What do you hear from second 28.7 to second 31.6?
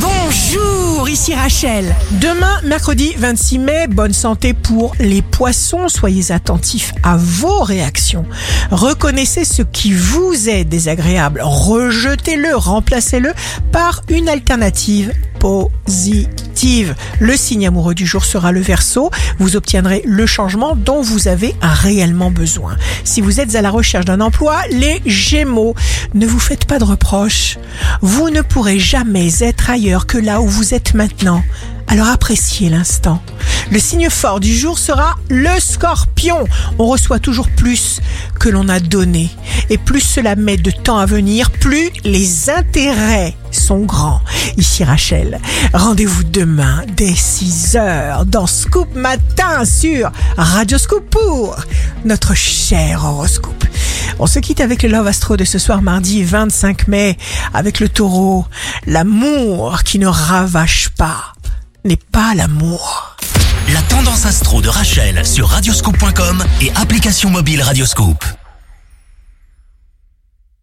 jamais être ailleurs que là où vous êtes maintenant.